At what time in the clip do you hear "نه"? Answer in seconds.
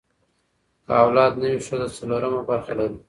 1.41-1.47